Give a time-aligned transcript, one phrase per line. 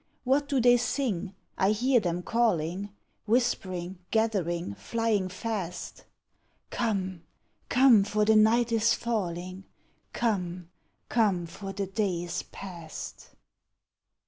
[0.23, 1.35] What do they sing?
[1.59, 2.89] I hear them calling,
[3.27, 6.05] Whispering, gathering, flying fast,
[6.71, 7.21] 'Come,
[7.69, 9.65] come, for the night is falling;
[10.11, 10.71] Come,
[11.07, 13.29] come, for the day is past!'